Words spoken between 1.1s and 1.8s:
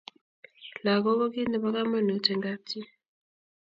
ko kit nebo